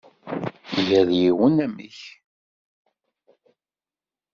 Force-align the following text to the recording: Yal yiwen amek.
Yal 0.87 1.09
yiwen 1.19 1.55
amek. 1.65 1.99